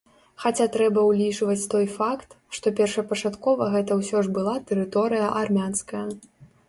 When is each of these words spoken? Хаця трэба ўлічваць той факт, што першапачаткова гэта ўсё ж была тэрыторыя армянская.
Хаця 0.43 0.65
трэба 0.75 1.01
ўлічваць 1.09 1.67
той 1.73 1.85
факт, 1.97 2.29
што 2.59 2.73
першапачаткова 2.79 3.69
гэта 3.75 4.01
ўсё 4.01 4.25
ж 4.29 4.35
была 4.39 4.55
тэрыторыя 4.73 5.27
армянская. 5.43 6.05